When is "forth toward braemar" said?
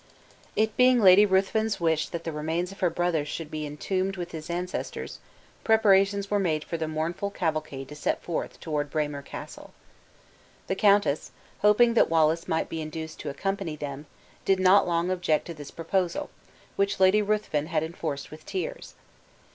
8.23-9.21